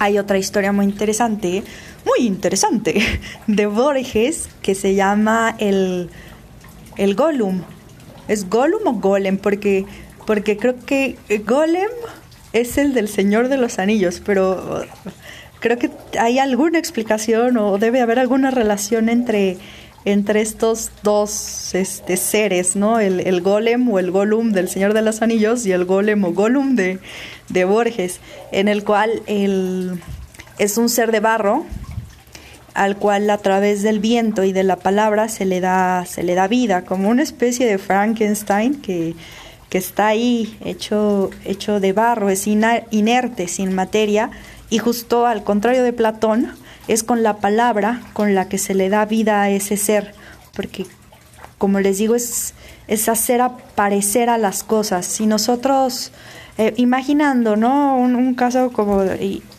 Hay 0.00 0.18
otra 0.18 0.36
historia 0.36 0.72
muy 0.72 0.86
interesante 0.86 1.62
muy 2.04 2.26
interesante 2.26 3.00
de 3.46 3.66
Borges 3.66 4.48
que 4.62 4.74
se 4.74 4.96
llama 4.96 5.54
el, 5.58 6.10
el 6.96 7.14
Gollum. 7.14 7.62
¿Es 8.26 8.48
Gollum 8.50 8.84
o 8.86 8.92
Golem? 8.94 9.38
Porque, 9.38 9.86
porque 10.26 10.56
creo 10.56 10.74
que 10.84 11.18
Golem 11.46 11.90
es 12.52 12.78
el 12.78 12.94
del 12.94 13.08
Señor 13.08 13.48
de 13.48 13.58
los 13.58 13.78
Anillos, 13.78 14.20
pero 14.24 14.84
creo 15.60 15.78
que 15.78 15.90
hay 16.18 16.38
alguna 16.38 16.78
explicación 16.78 17.56
o 17.56 17.78
debe 17.78 18.00
haber 18.00 18.18
alguna 18.18 18.50
relación 18.50 19.08
entre, 19.08 19.58
entre 20.04 20.40
estos 20.40 20.90
dos 21.02 21.74
este, 21.74 22.16
seres, 22.16 22.76
¿no? 22.76 23.00
El, 23.00 23.40
golem 23.40 23.88
o 23.90 23.98
el 23.98 24.10
golum 24.10 24.52
del 24.52 24.68
Señor 24.68 24.94
de 24.94 25.02
los 25.02 25.22
Anillos 25.22 25.66
y 25.66 25.72
el 25.72 25.84
golem 25.84 26.24
o 26.24 26.32
golum 26.32 26.76
de, 26.76 26.98
de 27.48 27.64
Borges, 27.64 28.20
en 28.52 28.68
el 28.68 28.84
cual 28.84 29.22
el, 29.26 30.00
es 30.58 30.78
un 30.78 30.88
ser 30.88 31.12
de 31.12 31.20
barro 31.20 31.64
al 32.74 32.98
cual 32.98 33.30
a 33.30 33.38
través 33.38 33.82
del 33.82 34.00
viento 34.00 34.44
y 34.44 34.52
de 34.52 34.62
la 34.62 34.76
palabra 34.76 35.30
se 35.30 35.46
le 35.46 35.60
da, 35.60 36.04
se 36.04 36.22
le 36.22 36.34
da 36.34 36.46
vida, 36.46 36.84
como 36.84 37.08
una 37.08 37.22
especie 37.22 37.64
de 37.64 37.78
Frankenstein 37.78 38.82
que, 38.82 39.14
que 39.70 39.78
está 39.78 40.08
ahí 40.08 40.58
hecho, 40.62 41.30
hecho 41.46 41.80
de 41.80 41.94
barro, 41.94 42.28
es 42.28 42.46
inerte, 42.46 43.48
sin 43.48 43.74
materia, 43.74 44.30
y 44.70 44.78
justo 44.78 45.26
al 45.26 45.44
contrario 45.44 45.82
de 45.82 45.92
Platón, 45.92 46.52
es 46.88 47.02
con 47.02 47.22
la 47.22 47.38
palabra 47.38 48.02
con 48.12 48.34
la 48.34 48.48
que 48.48 48.58
se 48.58 48.74
le 48.74 48.88
da 48.88 49.04
vida 49.04 49.42
a 49.42 49.50
ese 49.50 49.76
ser, 49.76 50.14
porque 50.54 50.86
como 51.58 51.80
les 51.80 51.98
digo, 51.98 52.14
es, 52.14 52.54
es 52.86 53.08
hacer 53.08 53.40
aparecer 53.40 54.28
a 54.28 54.38
las 54.38 54.62
cosas. 54.62 55.06
Si 55.06 55.26
nosotros 55.26 56.12
eh, 56.58 56.72
imaginando, 56.78 57.54
¿no? 57.56 57.98
Un, 57.98 58.34
caso 58.34 58.72
como 58.72 59.02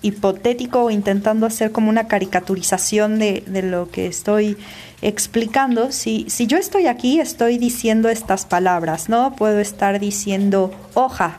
hipotético, 0.02 0.90
intentando 0.90 1.46
hacer 1.46 1.72
como 1.72 1.90
una 1.90 2.08
caricaturización 2.08 3.20
de, 3.20 3.44
lo 3.64 3.92
que 3.92 4.08
estoy 4.08 4.58
explicando. 5.04 5.92
Si, 5.92 6.26
si 6.28 6.48
yo 6.48 6.58
estoy 6.58 6.88
aquí, 6.88 7.20
estoy 7.20 7.60
diciendo 7.60 8.10
estas 8.10 8.48
palabras, 8.48 9.10
¿no? 9.10 9.36
Puedo 9.36 9.60
estar 9.60 10.00
diciendo 10.00 10.72
hoja, 10.96 11.38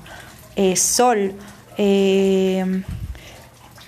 eh, 0.55 0.77
sol, 0.77 1.33
eh, 1.77 2.85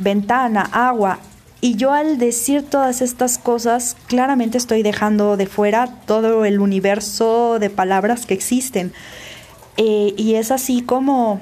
ventana, 0.01 0.63
agua, 0.73 1.19
Y 1.63 1.77
yo 1.77 1.93
al 1.93 2.17
decir 2.17 2.63
todas 2.63 3.03
estas 3.03 3.37
cosas, 3.37 3.95
claramente 4.07 4.57
estoy 4.57 4.83
dejando 4.83 5.37
de 5.37 5.47
fuera 5.47 5.89
todo 6.07 6.47
el 6.47 6.59
universo 6.59 7.59
de 7.61 7.69
palabras 7.69 8.25
que 8.25 8.33
existen. 8.33 8.95
Eh, 9.77 10.15
y 10.17 10.37
es 10.37 10.51
así 10.51 10.81
como, 10.81 11.39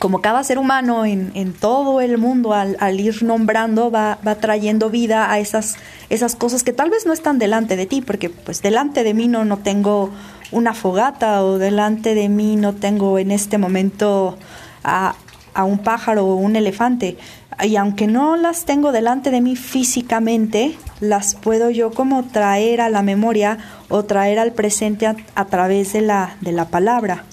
como 0.00 0.20
cada 0.20 0.42
ser 0.42 0.58
humano 0.58 1.04
en, 1.04 1.30
en 1.34 1.52
todo 1.52 2.00
el 2.00 2.18
mundo, 2.18 2.54
al, 2.54 2.76
al 2.80 2.98
ir 2.98 3.22
nombrando, 3.22 3.92
va, 3.92 4.18
va, 4.26 4.34
trayendo 4.34 4.90
vida 4.90 5.30
a 5.30 5.38
esas, 5.38 5.76
esas 6.10 6.34
cosas 6.34 6.64
que 6.64 6.72
tal 6.72 6.90
vez 6.90 7.06
no 7.06 7.12
están 7.12 7.38
delante 7.38 7.76
de 7.76 7.86
ti, 7.86 8.02
porque 8.02 8.30
pues 8.30 8.62
delante 8.62 9.04
de 9.04 9.14
mí 9.14 9.28
no, 9.28 9.44
no 9.44 9.58
tengo 9.58 10.10
una 10.50 10.74
fogata 10.74 11.44
o 11.44 11.58
delante 11.58 12.16
de 12.16 12.28
mí 12.28 12.56
no 12.56 12.74
tengo 12.74 13.18
en 13.20 13.30
este 13.30 13.58
momento 13.58 14.36
a, 14.82 15.14
a 15.54 15.64
un 15.64 15.78
pájaro 15.78 16.26
o 16.26 16.34
un 16.34 16.56
elefante. 16.56 17.16
Y 17.62 17.76
aunque 17.76 18.06
no 18.06 18.36
las 18.36 18.64
tengo 18.64 18.92
delante 18.92 19.30
de 19.30 19.40
mí 19.40 19.56
físicamente, 19.56 20.76
las 21.00 21.34
puedo 21.34 21.70
yo 21.70 21.90
como 21.90 22.24
traer 22.24 22.80
a 22.80 22.88
la 22.88 23.02
memoria 23.02 23.58
o 23.88 24.04
traer 24.04 24.38
al 24.38 24.52
presente 24.52 25.06
a, 25.06 25.44
través 25.46 25.92
de 25.92 26.00
la, 26.00 26.36
de 26.40 26.52
la 26.52 26.68
palabra. 26.68 27.24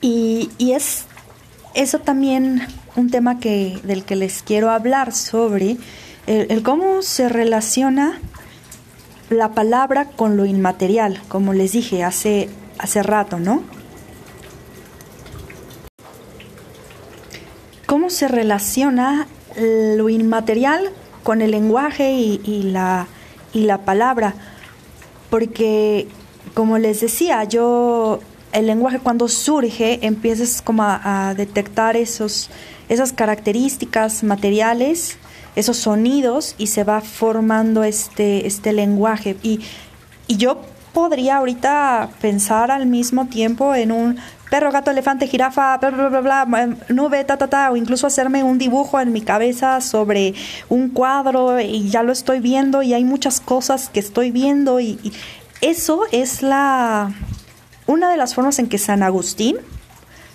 Y, 0.00 0.50
y, 0.58 0.72
es 0.72 1.04
eso 1.74 1.98
también 1.98 2.62
un 2.94 3.10
tema 3.10 3.40
que, 3.40 3.78
del 3.82 4.04
que 4.04 4.16
les 4.16 4.42
quiero 4.42 4.70
hablar 4.70 5.12
sobre 5.12 5.76
el 6.26 6.62
cómo 6.62 7.02
se 7.02 7.28
relaciona 7.28 8.20
la 9.30 9.52
palabra 9.52 10.06
con 10.06 10.36
lo 10.36 10.44
inmaterial, 10.44 11.20
como 11.28 11.52
les 11.52 11.72
dije 11.72 12.04
hace, 12.04 12.48
hace 12.78 13.02
rato, 13.02 13.38
¿no? 13.38 13.62
Se 18.10 18.28
relaciona 18.28 19.26
lo 19.56 20.08
inmaterial 20.08 20.90
con 21.22 21.42
el 21.42 21.50
lenguaje 21.50 22.12
y, 22.12 22.40
y, 22.44 22.62
la, 22.64 23.06
y 23.52 23.62
la 23.64 23.78
palabra. 23.78 24.34
Porque, 25.30 26.08
como 26.54 26.78
les 26.78 27.00
decía, 27.00 27.44
yo, 27.44 28.20
el 28.52 28.66
lenguaje 28.66 28.98
cuando 28.98 29.28
surge, 29.28 30.06
empiezas 30.06 30.62
como 30.62 30.82
a, 30.82 31.28
a 31.28 31.34
detectar 31.34 31.96
esos, 31.96 32.50
esas 32.88 33.12
características 33.12 34.22
materiales, 34.22 35.18
esos 35.56 35.76
sonidos, 35.76 36.54
y 36.56 36.68
se 36.68 36.84
va 36.84 37.00
formando 37.00 37.82
este, 37.82 38.46
este 38.46 38.72
lenguaje. 38.72 39.36
Y, 39.42 39.60
y 40.28 40.36
yo 40.36 40.62
podría 40.94 41.36
ahorita 41.36 42.10
pensar 42.20 42.70
al 42.70 42.86
mismo 42.86 43.26
tiempo 43.26 43.74
en 43.74 43.92
un 43.92 44.18
perro, 44.50 44.70
gato, 44.72 44.90
elefante, 44.90 45.26
jirafa, 45.26 45.76
bla, 45.78 45.90
bla, 45.90 46.08
bla, 46.08 46.44
bla, 46.44 46.76
nube, 46.88 47.24
ta, 47.24 47.36
ta, 47.36 47.48
ta, 47.48 47.70
o 47.70 47.76
incluso 47.76 48.06
hacerme 48.06 48.42
un 48.42 48.58
dibujo 48.58 49.00
en 49.00 49.12
mi 49.12 49.20
cabeza 49.20 49.80
sobre 49.80 50.34
un 50.68 50.90
cuadro 50.90 51.60
y 51.60 51.88
ya 51.88 52.02
lo 52.02 52.12
estoy 52.12 52.40
viendo 52.40 52.82
y 52.82 52.94
hay 52.94 53.04
muchas 53.04 53.40
cosas 53.40 53.88
que 53.88 54.00
estoy 54.00 54.30
viendo 54.30 54.80
y, 54.80 54.98
eso 55.60 56.02
es 56.12 56.42
la 56.42 57.12
una 57.86 58.10
de 58.10 58.16
las 58.16 58.36
formas 58.36 58.60
en 58.60 58.68
que 58.68 58.78
San 58.78 59.02
Agustín, 59.02 59.56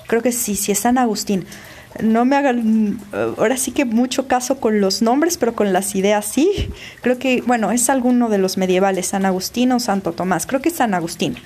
creo 0.08 0.22
que 0.22 0.34
sí, 0.34 0.56
sí 0.56 0.74
es 0.74 0.80
San 0.80 0.98
Agustín, 0.98 1.46
no 2.02 2.26
me 2.26 2.36
hagan 2.36 3.00
ahora 3.38 3.56
sí 3.56 3.72
que 3.72 3.86
mucho 3.86 4.28
caso 4.28 4.60
con 4.60 4.82
los 4.82 5.02
nombres, 5.02 5.38
pero 5.38 5.56
con 5.56 5.72
las 5.72 5.96
ideas 5.96 6.26
sí. 6.26 6.72
Creo 7.02 7.20
que, 7.20 7.42
bueno, 7.46 7.72
es 7.72 7.90
alguno 7.90 8.30
de 8.30 8.40
los 8.40 8.58
medievales, 8.58 9.08
San 9.08 9.26
Agustín 9.26 9.72
o 9.72 9.80
Santo 9.80 10.12
Tomás, 10.12 10.48
creo 10.48 10.62
que 10.62 10.70
es 10.70 10.76
San 10.76 10.94
Agustín 10.94 11.38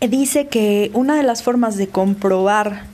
dice 0.00 0.46
que 0.46 0.90
una 0.94 1.16
de 1.16 1.22
las 1.22 1.42
formas 1.42 1.76
de 1.76 1.88
comprobar 1.88 2.84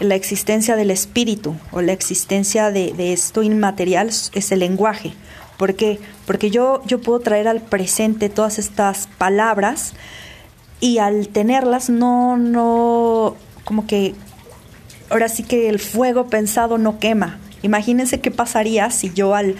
la 0.00 0.14
existencia 0.14 0.76
del 0.76 0.90
espíritu 0.90 1.54
o 1.72 1.82
la 1.82 1.92
existencia 1.92 2.70
de, 2.70 2.92
de 2.92 3.12
esto 3.12 3.42
inmaterial 3.42 4.08
es 4.08 4.52
el 4.52 4.60
lenguaje. 4.60 5.14
¿Por 5.56 5.74
qué? 5.74 5.98
Porque 6.26 6.50
yo, 6.50 6.82
yo 6.86 7.00
puedo 7.00 7.20
traer 7.20 7.46
al 7.46 7.60
presente 7.60 8.30
todas 8.30 8.58
estas 8.58 9.08
palabras 9.18 9.92
y 10.80 10.98
al 10.98 11.28
tenerlas 11.28 11.90
no, 11.90 12.38
no, 12.38 13.36
como 13.64 13.86
que 13.86 14.14
ahora 15.10 15.28
sí 15.28 15.42
que 15.42 15.68
el 15.68 15.78
fuego 15.78 16.28
pensado 16.28 16.78
no 16.78 16.98
quema. 16.98 17.38
Imagínense 17.62 18.20
qué 18.20 18.30
pasaría 18.30 18.90
si 18.90 19.12
yo 19.12 19.34
al 19.34 19.56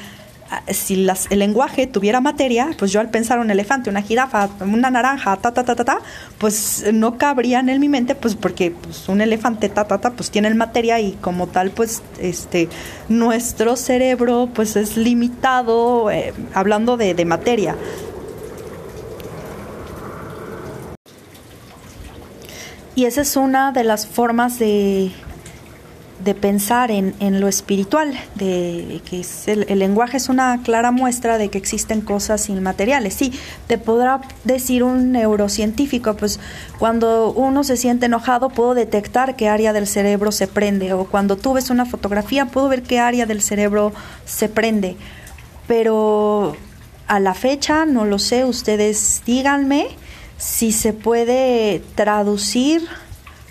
si 0.68 0.96
las, 0.96 1.30
el 1.30 1.38
lenguaje 1.38 1.86
tuviera 1.86 2.20
materia, 2.20 2.70
pues 2.78 2.92
yo 2.92 3.00
al 3.00 3.10
pensar 3.10 3.38
un 3.38 3.50
elefante, 3.50 3.90
una 3.90 4.02
jirafa, 4.02 4.48
una 4.60 4.90
naranja, 4.90 5.36
ta, 5.36 5.52
ta, 5.52 5.64
ta, 5.64 5.74
ta, 5.74 5.84
ta, 5.84 5.98
pues 6.38 6.84
no 6.92 7.18
cabrían 7.18 7.68
en 7.68 7.80
mi 7.80 7.88
mente, 7.88 8.14
pues 8.14 8.34
porque 8.34 8.70
pues, 8.70 9.08
un 9.08 9.20
elefante, 9.20 9.68
ta, 9.68 9.84
ta, 9.84 9.98
ta, 9.98 10.10
pues 10.10 10.30
tiene 10.30 10.52
materia 10.54 11.00
y 11.00 11.12
como 11.20 11.46
tal, 11.46 11.70
pues 11.70 12.02
este, 12.18 12.68
nuestro 13.08 13.76
cerebro, 13.76 14.48
pues 14.52 14.76
es 14.76 14.96
limitado, 14.96 16.10
eh, 16.10 16.34
hablando 16.54 16.96
de, 16.96 17.14
de 17.14 17.24
materia. 17.24 17.76
Y 22.96 23.04
esa 23.06 23.22
es 23.22 23.36
una 23.36 23.72
de 23.72 23.84
las 23.84 24.06
formas 24.06 24.58
de, 24.58 25.12
de 26.24 26.34
pensar 26.34 26.90
en, 26.90 27.14
en, 27.20 27.40
lo 27.40 27.48
espiritual, 27.48 28.12
de 28.34 29.00
que 29.08 29.24
el, 29.46 29.66
el, 29.68 29.78
lenguaje 29.78 30.16
es 30.16 30.28
una 30.28 30.62
clara 30.62 30.90
muestra 30.90 31.38
de 31.38 31.48
que 31.48 31.58
existen 31.58 32.00
cosas 32.00 32.48
inmateriales. 32.48 33.14
Sí, 33.14 33.32
te 33.66 33.78
podrá 33.78 34.20
decir 34.44 34.82
un 34.82 35.12
neurocientífico, 35.12 36.14
pues 36.14 36.40
cuando 36.78 37.32
uno 37.32 37.64
se 37.64 37.76
siente 37.76 38.06
enojado 38.06 38.50
puedo 38.50 38.74
detectar 38.74 39.36
qué 39.36 39.48
área 39.48 39.72
del 39.72 39.86
cerebro 39.86 40.32
se 40.32 40.46
prende, 40.46 40.92
o 40.92 41.04
cuando 41.04 41.36
tú 41.36 41.54
ves 41.54 41.70
una 41.70 41.86
fotografía 41.86 42.46
puedo 42.46 42.68
ver 42.68 42.82
qué 42.82 42.98
área 42.98 43.26
del 43.26 43.42
cerebro 43.42 43.92
se 44.24 44.48
prende. 44.48 44.96
Pero 45.66 46.56
a 47.06 47.20
la 47.20 47.34
fecha, 47.34 47.86
no 47.86 48.04
lo 48.04 48.18
sé, 48.18 48.44
ustedes 48.44 49.22
díganme 49.26 49.88
si 50.38 50.72
se 50.72 50.92
puede 50.92 51.82
traducir 51.94 52.82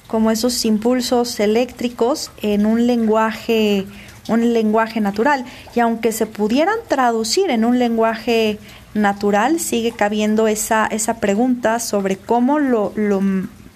como 0.10 0.32
esos 0.32 0.66
impulsos 0.66 1.40
eléctricos 1.40 2.32
en 2.42 2.66
un 2.66 2.88
lenguaje 2.88 3.86
un 4.28 4.54
lenguaje 4.54 5.02
natural. 5.02 5.44
Y 5.76 5.80
aunque 5.80 6.12
se 6.12 6.28
pudieran 6.28 6.78
traducir 6.88 7.50
en 7.50 7.66
un 7.66 7.80
lenguaje 7.80 8.60
natural 8.94 9.60
sigue 9.60 9.92
cabiendo 9.92 10.48
esa 10.48 10.88
esa 10.88 11.20
pregunta 11.20 11.80
sobre 11.80 12.18
cómo 12.18 12.58
lo, 12.58 12.92
lo 12.96 13.22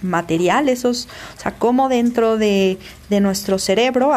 material 0.02 0.70
esos 0.70 1.08
o 1.38 1.40
sea 1.40 1.54
cómo 1.54 1.88
dentro 1.88 2.38
de, 2.38 2.80
de 3.12 3.20
nuestro 3.20 3.60
cerebro 3.60 4.12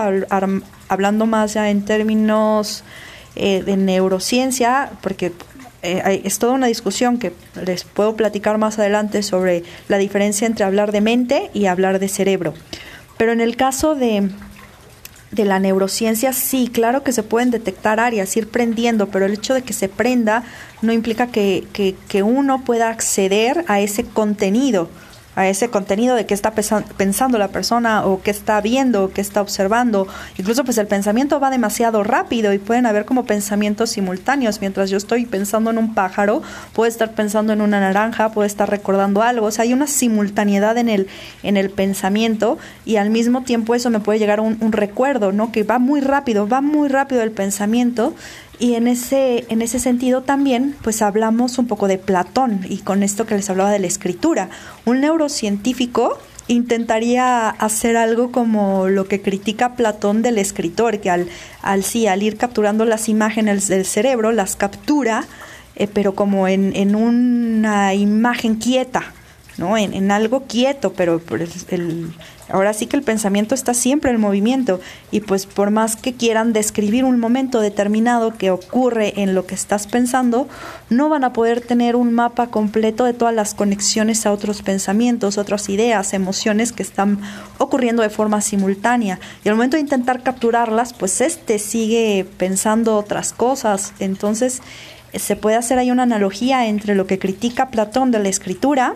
hablando 0.88 1.26
más 1.26 1.52
ya 1.52 1.68
en 1.68 1.85
términos 1.85 2.83
eh, 3.35 3.62
de 3.62 3.76
neurociencia 3.76 4.90
porque 5.02 5.33
eh, 5.87 6.22
es 6.25 6.38
toda 6.38 6.53
una 6.53 6.66
discusión 6.66 7.18
que 7.18 7.33
les 7.64 7.85
puedo 7.85 8.16
platicar 8.16 8.59
más 8.59 8.79
adelante 8.79 9.22
sobre 9.22 9.64
la 9.88 9.99
diferencia 9.99 10.46
entre 10.46 10.64
hablar 10.64 10.92
de 10.92 11.01
mente 11.01 11.51
y 11.55 11.66
hablar 11.66 11.99
de 11.99 12.09
cerebro. 12.09 12.55
Pero 13.16 13.33
en 13.33 13.40
el 13.40 13.57
caso 13.57 13.94
de, 13.94 14.29
de 15.31 15.44
la 15.44 15.59
neurociencia, 15.59 16.33
sí, 16.33 16.68
claro 16.72 17.03
que 17.03 17.12
se 17.12 17.22
pueden 17.22 17.51
detectar 17.51 18.01
áreas, 18.01 18.37
ir 18.37 18.49
prendiendo, 18.49 19.09
pero 19.09 19.27
el 19.27 19.35
hecho 19.35 19.55
de 19.55 19.62
que 19.62 19.72
se 19.72 19.88
prenda 19.88 20.44
no 20.83 20.92
implica 20.92 21.29
que, 21.29 21.66
que, 21.72 21.94
que 22.09 22.22
uno 22.22 22.64
pueda 22.64 22.90
acceder 22.90 23.64
a 23.68 23.81
ese 23.81 24.05
contenido 24.05 24.88
a 25.37 25.46
ese 25.49 25.68
contenido 25.68 26.16
de 26.16 26.27
qué 26.27 26.35
está 26.35 26.53
pensando 26.53 27.38
la 27.38 27.49
persona 27.49 28.05
o 28.05 28.22
qué 28.22 28.31
está 28.31 28.61
viendo 28.61 29.05
o 29.05 29.11
qué 29.11 29.20
está 29.20 29.42
observando. 29.42 30.09
Incluso 30.38 30.64
pues 30.64 30.79
el 30.79 30.87
pensamiento 30.87 31.38
va 31.38 31.51
demasiado 31.51 32.03
rápido 32.03 32.53
y 32.53 32.59
pueden 32.59 32.87
haber 32.87 33.05
como 33.05 33.27
pensamientos 33.27 33.90
simultáneos. 33.90 34.61
Mientras 34.61 34.90
yo 34.90 34.96
estoy 34.96 35.27
pensando 35.27 35.70
en 35.70 35.79
un 35.79 35.94
pájaro, 35.94 36.42
puedo 36.72 36.88
estar 36.88 37.12
pensando 37.12 37.53
en 37.53 37.61
una 37.61 37.81
naranja, 37.81 38.33
puedo 38.33 38.46
estar 38.46 38.68
recordando 38.68 39.22
algo. 39.22 39.46
O 39.46 39.51
sea, 39.51 39.64
hay 39.64 39.75
una 39.75 39.87
simultaneidad 39.87 40.79
en 40.79 40.88
el, 40.88 41.07
en 41.42 41.59
el 41.59 41.68
pensamiento 41.68 42.59
y 42.87 42.96
al 42.96 43.11
mismo 43.11 43.42
tiempo 43.42 43.75
eso 43.75 43.90
me 43.90 44.01
puede 44.01 44.18
llegar 44.18 44.38
a 44.38 44.42
un, 44.42 44.57
un 44.61 44.72
recuerdo, 44.72 45.33
¿no? 45.33 45.53
Que 45.53 45.64
va 45.64 45.79
muy 45.79 46.01
rápido, 46.01 46.49
va 46.49 46.62
muy 46.62 46.88
rápido 46.88 47.22
el 47.22 47.31
pensamiento 47.31 48.14
y 48.59 48.75
en 48.75 48.88
ese, 48.88 49.45
en 49.49 49.61
ese 49.62 49.79
sentido 49.79 50.23
también, 50.23 50.75
pues 50.83 51.03
hablamos 51.03 51.59
un 51.59 51.66
poco 51.66 51.88
de 51.88 51.99
Platón 51.99 52.61
y 52.69 52.79
con 52.79 53.03
esto 53.03 53.27
que 53.27 53.35
les 53.35 53.51
hablaba 53.51 53.71
de 53.71 53.79
la 53.79 53.87
escritura. 53.87 54.49
Un 54.85 55.01
neurocientífico 55.01 56.19
intentaría 56.49 57.49
hacer 57.49 57.97
algo 57.97 58.31
como 58.33 58.88
lo 58.88 59.07
que 59.09 59.21
critica 59.21 59.75
Platón 59.75 60.23
del 60.23 60.38
escritor, 60.38 61.01
que 61.01 61.11
al, 61.11 61.29
al 61.62 61.83
sí, 61.83 62.07
al 62.07 62.23
ir 62.23 62.37
capturando 62.37 62.85
las 62.85 63.09
imágenes 63.09 63.69
del 63.69 63.85
cerebro, 63.85 64.33
las 64.33 64.57
captura, 64.57 65.25
eh, 65.75 65.88
pero 65.92 66.14
como 66.14 66.49
en, 66.49 66.75
en 66.77 66.95
una 66.95 67.95
imagen 67.95 68.57
quieta, 68.57 69.12
¿no? 69.59 69.77
En, 69.77 70.11
algo 70.11 70.45
quieto, 70.47 70.92
pero 70.92 71.21
el, 71.69 72.12
ahora 72.49 72.73
sí 72.73 72.87
que 72.87 72.97
el 72.97 73.03
pensamiento 73.03 73.55
está 73.55 73.75
siempre 73.75 74.11
en 74.11 74.21
movimiento 74.21 74.81
y 75.11 75.21
pues 75.21 75.47
por 75.47 75.71
más 75.71 75.97
que 75.97 76.14
quieran 76.14 76.53
describir 76.53 77.05
un 77.05 77.19
momento 77.19 77.61
determinado 77.61 78.35
que 78.35 78.51
ocurre 78.51 79.21
en 79.21 79.35
lo 79.35 79.47
que 79.47 79.55
estás 79.55 79.87
pensando, 79.87 80.49
no 80.90 81.09
van 81.09 81.25
a 81.25 81.33
poder 81.33 81.61
tener 81.61 81.97
un 81.97 82.12
mapa 82.12 82.49
completo 82.49 83.05
de 83.05 83.14
todas 83.14 83.35
las 83.35 83.55
conexiones 83.55 84.27
a 84.27 84.33
otros 84.33 84.62
pensamientos, 84.62 85.38
otras 85.38 85.69
ideas, 85.69 86.12
emociones 86.12 86.73
que 86.73 86.83
están 86.83 87.21
ocurriendo 87.59 88.03
de 88.03 88.11
forma 88.11 88.40
simultánea. 88.40 89.19
Y 89.45 89.49
al 89.49 89.57
momento 89.57 89.77
de 89.77 89.83
intentar 89.83 90.23
capturarlas, 90.23 90.92
pues 90.92 91.21
este 91.21 91.59
sigue 91.59 92.27
pensando 92.37 92.97
otras 92.97 93.33
cosas. 93.33 93.92
Entonces, 93.99 94.62
se 95.14 95.37
puede 95.37 95.57
hacer 95.57 95.79
ahí 95.79 95.90
una 95.90 96.03
analogía 96.03 96.66
entre 96.66 96.95
lo 96.95 97.07
que 97.07 97.19
critica 97.19 97.71
Platón 97.71 98.11
de 98.11 98.19
la 98.19 98.29
escritura, 98.29 98.95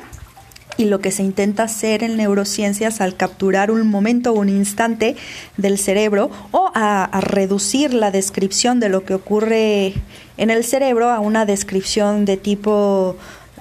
y 0.76 0.86
lo 0.86 1.00
que 1.00 1.10
se 1.10 1.22
intenta 1.22 1.64
hacer 1.64 2.02
en 2.02 2.16
neurociencias 2.16 3.00
al 3.00 3.16
capturar 3.16 3.70
un 3.70 3.86
momento 3.86 4.32
o 4.32 4.40
un 4.40 4.48
instante 4.48 5.16
del 5.56 5.78
cerebro 5.78 6.30
o 6.52 6.70
a, 6.74 7.08
reducir 7.20 7.92
la 7.92 8.10
descripción 8.10 8.80
de 8.80 8.88
lo 8.88 9.04
que 9.04 9.14
ocurre 9.14 9.94
en 10.36 10.50
el 10.50 10.64
cerebro 10.64 11.10
a 11.10 11.20
una 11.20 11.44
descripción 11.44 12.24
de 12.24 12.36
tipo 12.36 13.16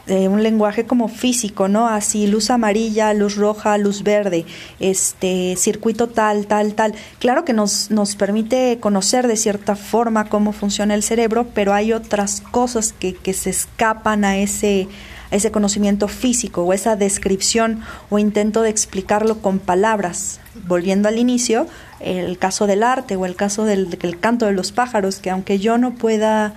de 0.08 0.28
un 0.28 0.42
lenguaje 0.42 0.86
como 0.86 1.08
físico, 1.08 1.68
¿no? 1.68 1.88
Así, 1.88 2.26
luz 2.26 2.50
amarilla, 2.50 3.14
luz 3.14 3.36
roja, 3.36 3.78
luz 3.78 4.02
verde, 4.02 4.46
este 4.80 5.56
circuito 5.56 6.08
tal, 6.08 6.48
tal, 6.48 6.74
tal. 6.74 6.96
Claro 7.20 7.46
que 7.46 7.54
nos, 7.54 7.92
nos 7.92 8.16
permite 8.16 8.80
conocer 8.80 9.28
de 9.28 9.36
cierta 9.36 9.76
forma 9.76 10.28
cómo 10.28 10.52
funciona 10.52 10.96
el 10.96 11.04
cerebro, 11.04 11.48
pero 11.54 11.74
hay 11.74 11.94
otras 11.94 12.42
cosas 12.42 12.92
que, 12.92 13.14
que 13.14 13.34
se 13.34 13.52
escapan 13.52 14.26
a 14.26 14.38
ese, 14.38 14.88
ese 15.32 15.52
conocimiento 15.52 16.08
físico 16.08 16.64
o 16.64 16.74
esa 16.74 16.96
descripción 16.96 17.82
o 18.10 18.20
intento 18.20 18.62
de 18.62 18.70
explicarlo 18.70 19.42
con 19.42 19.60
palabras. 19.60 20.40
Volviendo 20.68 21.08
al 21.08 21.18
inicio, 21.18 21.68
el 22.00 22.38
caso 22.38 22.68
del 22.68 22.84
arte 22.84 23.16
o 23.16 23.26
el 23.26 23.36
caso 23.36 23.66
del, 23.66 23.98
canto 24.20 24.46
de 24.46 24.54
los 24.54 24.72
pájaros, 24.72 25.20
que 25.20 25.30
aunque 25.30 25.60
yo 25.60 25.78
no 25.78 25.94
pueda 25.94 26.56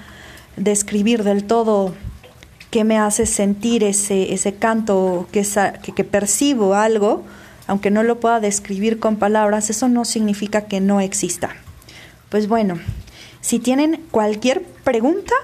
describir 0.57 1.25
del 1.25 1.45
todo 1.45 1.95
qué 2.71 2.85
me 2.85 2.99
hace 2.99 3.27
sentir 3.27 3.85
ese, 3.85 4.33
ese 4.33 4.55
canto, 4.55 5.29
que, 5.31 5.47
que, 5.83 5.93
que 5.93 6.05
percibo 6.05 6.75
algo, 6.75 7.23
aunque 7.67 7.91
no 7.91 8.03
lo 8.03 8.19
pueda 8.21 8.41
describir 8.41 8.99
con 8.99 9.17
palabras, 9.17 9.71
eso 9.71 9.89
no 9.89 10.05
significa 10.05 10.63
que 10.63 10.81
no 10.81 11.01
exista. 11.01 11.51
Pues 12.31 12.49
bueno, 12.49 12.79
si 13.43 13.59
tienen 13.59 14.03
cualquier 14.11 14.63
pregunta, 14.85 15.35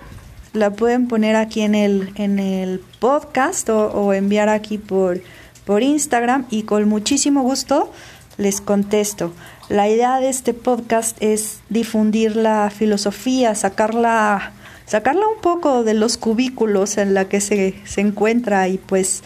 la 0.53 0.71
pueden 0.71 1.09
poner 1.09 1.37
aquí 1.37 1.61
en 1.63 1.75
el, 1.75 2.13
en 2.17 2.39
el 2.39 2.81
podcast 2.99 3.69
o, 3.69 4.13
enviar 4.13 4.49
aquí 4.49 4.79
por, 4.79 5.21
por 5.65 5.83
Instagram 5.83 6.47
y 6.51 6.63
con 6.63 6.89
muchísimo 6.89 7.43
gusto 7.43 7.93
les 8.37 8.61
contesto. 8.61 9.33
La 9.69 9.89
idea 9.89 10.21
de 10.21 10.29
este 10.29 10.55
podcast 10.55 11.17
es 11.21 11.61
difundir 11.69 12.37
la 12.37 12.71
filosofía, 12.71 13.55
sacarla, 13.55 14.53
sacarla 14.87 15.27
un 15.27 15.41
poco 15.41 15.85
de 15.85 15.95
los 15.95 16.17
cubículos 16.17 16.97
en 16.99 17.15
la 17.15 17.29
que 17.29 17.41
se, 17.41 17.75
se 17.85 18.01
encuentra 18.01 18.69
y 18.69 18.79
pues 18.79 19.23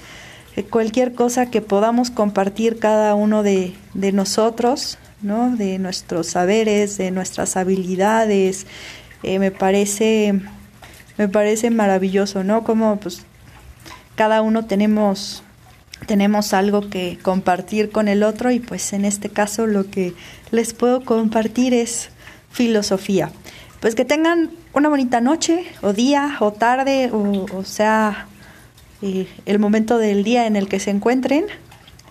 cualquier 0.70 1.14
cosa 1.14 1.50
que 1.50 1.60
podamos 1.60 2.10
compartir 2.10 2.78
cada 2.78 3.14
uno 3.14 3.42
de, 3.42 3.74
de 3.94 4.12
nosotros, 4.12 4.98
¿no? 5.22 5.54
de 5.56 5.78
nuestros 5.78 6.26
saberes, 6.26 6.98
de 6.98 7.10
nuestras 7.10 7.56
habilidades, 7.56 8.66
eh, 9.22 9.38
me 9.38 9.50
parece 9.50 10.40
me 11.22 11.28
parece 11.28 11.70
maravilloso, 11.70 12.42
¿no? 12.42 12.64
Como 12.64 12.96
pues 12.96 13.22
cada 14.16 14.42
uno 14.42 14.66
tenemos 14.66 15.44
tenemos 16.06 16.52
algo 16.52 16.90
que 16.90 17.16
compartir 17.22 17.90
con 17.90 18.08
el 18.08 18.24
otro 18.24 18.50
y 18.50 18.58
pues 18.58 18.92
en 18.92 19.04
este 19.04 19.28
caso 19.28 19.68
lo 19.68 19.88
que 19.88 20.14
les 20.50 20.74
puedo 20.74 21.04
compartir 21.04 21.74
es 21.74 22.10
filosofía. 22.50 23.30
Pues 23.78 23.94
que 23.94 24.04
tengan 24.04 24.50
una 24.72 24.88
bonita 24.88 25.20
noche 25.20 25.64
o 25.80 25.92
día 25.92 26.38
o 26.40 26.52
tarde 26.52 27.10
o, 27.12 27.62
sea 27.62 28.26
eh, 29.00 29.28
el 29.46 29.60
momento 29.60 29.98
del 29.98 30.24
día 30.24 30.48
en 30.48 30.56
el 30.56 30.66
que 30.68 30.80
se 30.80 30.90
encuentren. 30.90 31.44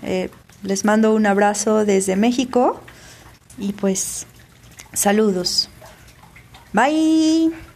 Eh, 0.03 0.29
les 0.63 0.85
mando 0.85 1.13
un 1.13 1.25
abrazo 1.25 1.83
desde 1.83 2.15
México 2.15 2.79
y 3.57 3.73
pues 3.73 4.25
saludos. 4.93 5.69
Bye. 6.71 7.70